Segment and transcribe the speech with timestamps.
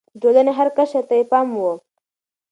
[0.03, 1.63] د ټولنې هر قشر ته يې پام و.